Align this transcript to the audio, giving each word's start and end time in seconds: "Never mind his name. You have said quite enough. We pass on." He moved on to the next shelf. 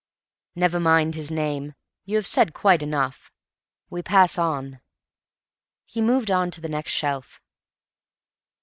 "Never 0.55 0.79
mind 0.79 1.13
his 1.13 1.29
name. 1.29 1.75
You 2.05 2.15
have 2.15 2.25
said 2.25 2.55
quite 2.55 2.81
enough. 2.81 3.31
We 3.91 4.01
pass 4.01 4.35
on." 4.39 4.81
He 5.85 6.01
moved 6.01 6.31
on 6.31 6.49
to 6.49 6.59
the 6.59 6.69
next 6.69 6.93
shelf. 6.93 7.39